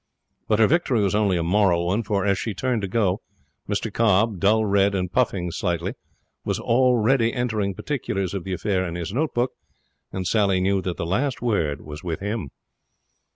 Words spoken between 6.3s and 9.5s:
was already entering particulars of the affair in his note